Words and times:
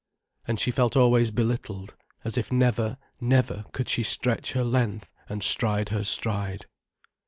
And 0.47 0.59
she 0.59 0.71
felt 0.71 0.97
always 0.97 1.29
belittled, 1.29 1.93
as 2.23 2.35
if 2.35 2.51
never, 2.51 2.97
never 3.19 3.65
could 3.71 3.87
she 3.87 4.01
stretch 4.01 4.53
her 4.53 4.63
length 4.63 5.11
and 5.29 5.43
stride 5.43 5.89
her 5.89 6.03
stride. 6.03 6.65